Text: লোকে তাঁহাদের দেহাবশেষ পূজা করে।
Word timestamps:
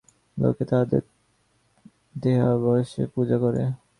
লোকে 0.37 0.63
তাঁহাদের 0.65 1.03
দেহাবশেষ 2.15 3.07
পূজা 3.13 3.37
করে। 3.37 3.61